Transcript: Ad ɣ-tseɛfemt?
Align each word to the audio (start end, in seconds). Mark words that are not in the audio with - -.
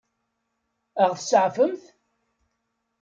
Ad 1.03 1.09
ɣ-tseɛfemt? 1.11 1.83